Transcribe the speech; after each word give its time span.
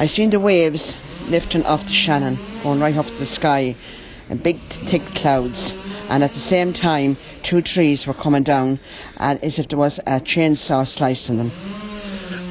I 0.00 0.06
seen 0.06 0.30
the 0.30 0.40
waves 0.40 0.96
lifting 1.28 1.66
off 1.66 1.84
the 1.84 1.92
Shannon, 1.92 2.38
going 2.62 2.80
right 2.80 2.96
up 2.96 3.04
to 3.04 3.12
the 3.12 3.26
sky, 3.26 3.76
and 4.30 4.42
big 4.42 4.58
thick 4.70 5.04
clouds. 5.14 5.74
And 6.08 6.24
at 6.24 6.32
the 6.32 6.40
same 6.40 6.72
time, 6.72 7.18
two 7.42 7.60
trees 7.60 8.06
were 8.06 8.14
coming 8.14 8.42
down, 8.42 8.80
and 9.18 9.44
as 9.44 9.58
if 9.58 9.68
there 9.68 9.78
was 9.78 9.98
a 9.98 10.18
chainsaw 10.18 10.88
slicing 10.88 11.36
them. 11.36 11.52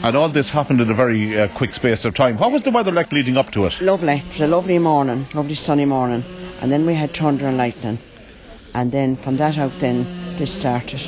And 0.03 0.15
all 0.15 0.29
this 0.29 0.51
happened 0.51 0.79
in 0.79 0.91
a 0.91 0.93
very 0.93 1.39
uh, 1.39 1.47
quick 1.47 1.73
space 1.73 2.05
of 2.05 2.13
time. 2.13 2.37
What 2.37 2.51
was 2.51 2.61
the 2.61 2.69
weather 2.69 2.91
like 2.91 3.11
leading 3.11 3.35
up 3.35 3.49
to 3.53 3.65
it? 3.65 3.81
Lovely. 3.81 4.23
It 4.27 4.33
was 4.33 4.41
a 4.41 4.47
lovely 4.47 4.77
morning, 4.77 5.25
lovely 5.33 5.55
sunny 5.55 5.85
morning. 5.85 6.23
And 6.61 6.71
then 6.71 6.85
we 6.85 6.93
had 6.93 7.15
thunder 7.15 7.47
and 7.47 7.57
lightning. 7.57 7.97
And 8.75 8.91
then 8.91 9.15
from 9.15 9.37
that 9.37 9.57
out, 9.57 9.71
then 9.79 10.37
this 10.37 10.53
started. 10.53 11.01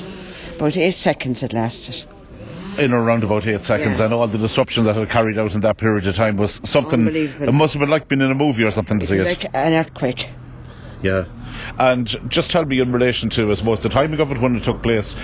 About 0.55 0.75
eight 0.75 0.95
seconds 0.95 1.43
it 1.43 1.53
lasted. 1.53 2.07
In 2.77 2.93
around 2.93 3.23
about 3.23 3.45
eight 3.47 3.63
seconds, 3.63 3.99
Yeah. 3.99 4.05
and 4.05 4.13
all 4.13 4.27
the 4.27 4.37
disruption 4.37 4.85
that 4.85 4.95
had 4.95 5.09
carried 5.09 5.37
out 5.37 5.53
in 5.55 5.61
that 5.61 5.77
period 5.77 6.07
of 6.07 6.15
time 6.15 6.37
was 6.37 6.61
something. 6.63 7.05
It 7.07 7.53
must 7.53 7.73
have 7.73 7.81
been 7.81 7.89
like 7.89 8.07
being 8.07 8.21
in 8.21 8.31
a 8.31 8.35
movie 8.35 8.63
or 8.63 8.71
something 8.71 8.99
to 8.99 9.05
see 9.05 9.15
It 9.15 9.21
it. 9.21 9.25
like 9.25 9.45
an 9.53 9.73
earthquake. 9.73 10.29
Yeah. 11.01 11.25
And 11.77 12.07
just 12.29 12.51
tell 12.51 12.63
me 12.63 12.79
in 12.79 12.91
relation 12.91 13.29
to, 13.31 13.51
I 13.51 13.55
suppose, 13.55 13.81
the 13.81 13.89
timing 13.89 14.19
of 14.19 14.31
it 14.31 14.37
when 14.39 14.55
it 14.55 14.63
took 14.63 14.81
place. 14.81 15.17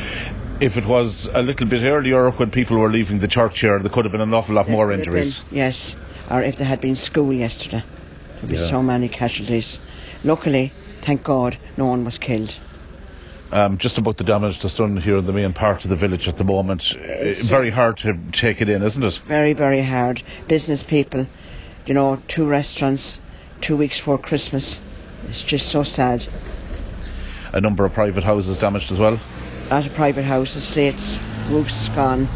If 0.60 0.76
it 0.76 0.86
was 0.86 1.30
a 1.34 1.42
little 1.42 1.68
bit 1.68 1.84
earlier 1.84 2.32
when 2.32 2.50
people 2.52 2.78
were 2.78 2.90
leaving 2.90 3.20
the 3.20 3.28
church 3.28 3.60
here, 3.62 3.78
there 3.80 3.90
could 3.90 4.06
have 4.06 4.12
been 4.12 4.22
an 4.22 4.34
awful 4.34 4.56
lot 4.56 4.68
more 4.68 4.86
It 4.92 4.98
would 4.98 5.06
have 5.06 5.16
injuries. 5.16 5.40
been- 5.40 5.58
yes. 5.58 5.96
Or 6.30 6.42
if 6.42 6.58
there 6.58 6.68
had 6.68 6.82
been 6.82 6.96
school 6.96 7.32
yesterday. 7.32 7.84
There'd 8.42 8.52
be 8.52 8.58
Yeah. 8.58 8.66
so 8.70 8.82
many 8.82 9.08
casualties. 9.08 9.80
Luckily, 10.24 10.74
thank 11.02 11.24
God, 11.24 11.58
no 11.78 11.86
one 11.86 12.04
was 12.04 12.18
killed. 12.18 12.56
Um, 13.52 13.78
just 13.78 13.98
about 13.98 14.18
the 14.18 14.24
damage 14.26 14.60
that's 14.62 14.76
done 14.76 14.98
here 14.98 15.18
in 15.18 15.26
the 15.26 15.34
main 15.34 15.54
part 15.54 15.84
of 15.86 15.90
the 15.90 15.96
village 15.96 16.28
at 16.28 16.38
the 16.38 16.44
moment. 16.44 16.96
Uh, 16.98 17.34
very 17.46 17.70
hard 17.70 17.98
to 17.98 18.18
take 18.32 18.62
it 18.62 18.68
in, 18.68 18.84
isn't 18.84 19.04
it? 19.04 19.22
Very, 19.26 19.54
very 19.54 19.82
hard. 19.82 20.22
Business 20.48 20.84
people, 20.84 21.28
you 21.86 21.94
know, 21.94 22.22
two 22.28 22.46
restaurants, 22.46 23.20
two 23.62 23.78
weeks 23.78 24.00
before 24.00 24.18
Christmas. 24.18 24.80
It's 25.30 25.42
just 25.42 25.70
so 25.70 25.84
sad. 25.84 26.28
A 27.54 27.62
number 27.62 27.86
of 27.86 27.94
private 27.94 28.24
houses 28.24 28.60
damaged 28.60 28.92
as 28.92 29.00
well. 29.00 29.20
A 29.70 29.74
lot 29.74 29.86
of 29.86 29.94
private 29.94 30.26
houses, 30.26 30.64
slates, 30.68 31.18
roofs 31.50 31.88
gone. 31.90 32.28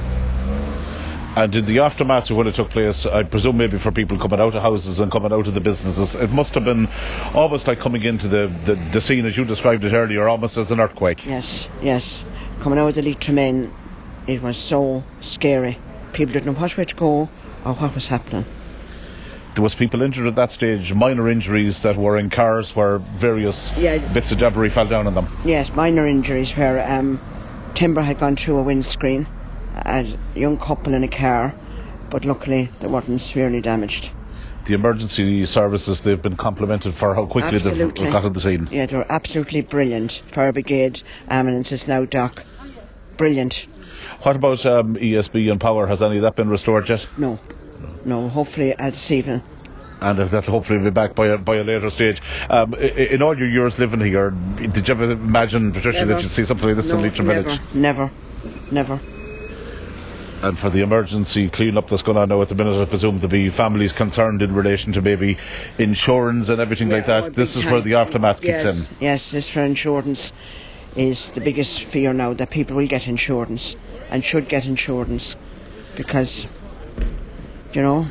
And 1.35 1.55
in 1.55 1.65
the 1.65 1.79
aftermath 1.79 2.29
of 2.29 2.35
when 2.37 2.47
it 2.47 2.55
took 2.55 2.69
place, 2.69 3.05
I 3.05 3.23
presume 3.23 3.55
maybe 3.57 3.77
for 3.77 3.91
people 3.91 4.17
coming 4.17 4.39
out 4.41 4.53
of 4.53 4.61
houses 4.61 4.99
and 4.99 5.09
coming 5.11 5.31
out 5.31 5.47
of 5.47 5.53
the 5.53 5.61
businesses, 5.61 6.13
it 6.13 6.29
must 6.29 6.55
have 6.55 6.65
been 6.65 6.89
almost 7.33 7.67
like 7.67 7.79
coming 7.79 8.03
into 8.03 8.27
the, 8.27 8.47
the, 8.65 8.75
the 8.91 8.99
scene 9.01 9.25
as 9.25 9.37
you 9.37 9.45
described 9.45 9.85
it 9.85 9.93
earlier, 9.93 10.27
almost 10.27 10.57
as 10.57 10.71
an 10.71 10.81
earthquake. 10.81 11.25
Yes, 11.25 11.69
yes. 11.81 12.21
Coming 12.59 12.79
out 12.79 12.89
of 12.89 12.95
the 12.95 13.01
Leitrim 13.01 13.37
Inn, 13.37 13.73
it 14.27 14.41
was 14.41 14.57
so 14.57 15.03
scary. 15.21 15.77
People 16.11 16.33
didn't 16.33 16.47
know 16.53 16.59
what 16.59 16.75
way 16.75 16.83
to 16.83 16.95
go 16.95 17.29
or 17.63 17.73
what 17.75 17.95
was 17.95 18.07
happening. 18.07 18.45
There 19.55 19.63
was 19.63 19.73
people 19.75 20.01
injured 20.01 20.27
at 20.27 20.35
that 20.35 20.51
stage, 20.51 20.93
minor 20.93 21.29
injuries 21.29 21.81
that 21.83 21.95
were 21.95 22.17
in 22.17 22.29
cars 22.29 22.75
where 22.75 22.97
various 22.97 23.73
Yeah. 23.77 23.97
bits 24.13 24.31
of 24.33 24.37
debris 24.39 24.69
fell 24.69 24.87
down 24.87 25.07
on 25.07 25.13
them. 25.13 25.27
Yes, 25.45 25.73
minor 25.73 26.05
injuries 26.07 26.51
where 26.57 26.85
um, 26.89 27.21
timber 27.73 28.01
had 28.01 28.19
gone 28.19 28.35
through 28.35 28.57
a 28.59 28.63
windscreen, 28.63 29.27
a 29.85 30.17
young 30.35 30.57
couple 30.57 30.93
in 30.93 31.03
a 31.03 31.07
car, 31.07 31.53
but 32.09 32.25
luckily 32.25 32.69
they 32.79 32.87
weren't 32.87 33.19
severely 33.21 33.61
damaged. 33.61 34.11
The 34.65 34.73
emergency 34.75 35.45
services, 35.47 36.01
they've 36.01 36.21
been 36.21 36.37
complimented 36.37 36.93
for 36.93 37.15
how 37.15 37.25
quickly 37.25 37.55
Absolutely. 37.55 38.03
they've 38.03 38.13
got 38.13 38.21
to 38.21 38.29
the 38.29 38.39
scene. 38.39 38.69
Yeah, 38.71 38.85
they 38.85 38.95
were 38.95 39.11
absolutely 39.11 39.61
brilliant. 39.61 40.21
Fire 40.27 40.53
brigade, 40.53 41.01
ambulances 41.27 41.87
now, 41.87 42.05
doc. 42.05 42.45
Brilliant. 43.17 43.65
What 44.21 44.35
about 44.35 44.65
um, 44.65 44.95
ESB 44.95 45.51
and 45.51 45.59
power? 45.59 45.87
Has 45.87 46.03
any 46.03 46.17
of 46.17 46.21
that 46.23 46.35
been 46.35 46.49
restored 46.49 46.87
yet? 46.89 47.07
No, 47.17 47.39
no, 48.05 48.29
hopefully 48.29 48.75
uh, 48.75 48.91
this 48.91 49.09
evening. 49.11 49.41
And 49.99 50.17
that'll 50.17 50.51
hopefully 50.51 50.79
be 50.79 50.89
back 50.89 51.13
by 51.15 51.27
a, 51.27 51.37
by 51.37 51.57
a 51.57 51.63
later 51.63 51.89
stage. 51.91 52.21
Um, 52.49 52.73
in 52.73 53.21
all 53.21 53.37
your 53.37 53.47
years 53.47 53.77
living 53.77 53.99
here, 53.99 54.31
did 54.31 54.87
you 54.87 54.93
ever 54.93 55.11
imagine, 55.11 55.71
Patricia, 55.71 55.99
Never. 55.99 56.13
that 56.13 56.23
you'd 56.23 56.31
see 56.31 56.45
something 56.45 56.67
like 56.67 56.75
this 56.75 56.91
in 56.91 57.01
Leitrim 57.01 57.27
Village? 57.27 57.59
never, 57.73 58.11
never. 58.71 58.99
And 60.43 60.57
for 60.57 60.69
the 60.71 60.81
emergency 60.81 61.49
clean-up 61.49 61.87
that's 61.89 62.01
going 62.01 62.17
on 62.17 62.29
now 62.29 62.41
at 62.41 62.49
the 62.49 62.55
minute, 62.55 62.81
I 62.81 62.85
presume 62.85 63.17
there'll 63.17 63.29
be 63.29 63.49
families 63.49 63.91
concerned 63.91 64.41
in 64.41 64.55
relation 64.55 64.93
to 64.93 65.01
maybe 65.01 65.37
insurance 65.77 66.49
and 66.49 66.59
everything 66.59 66.89
like 66.89 67.05
that. 67.05 67.23
oh, 67.23 67.29
This 67.29 67.55
is 67.55 67.65
where 67.65 67.81
the 67.81 67.95
aftermath 67.95 68.43
yes, 68.43 68.63
kicks 68.63 68.89
in. 68.89 68.97
Yes, 68.99 69.31
this 69.31 69.49
for 69.49 69.61
insurance 69.61 70.31
is 70.95 71.31
the 71.31 71.41
biggest 71.41 71.83
fear 71.85 72.11
now 72.11 72.33
that 72.33 72.49
people 72.49 72.75
will 72.75 72.87
get 72.87 73.07
insurance 73.07 73.75
and 74.09 74.25
should 74.25 74.49
get 74.49 74.65
insurance 74.65 75.35
because, 75.95 76.47
you 77.73 77.81
know, 77.83 78.07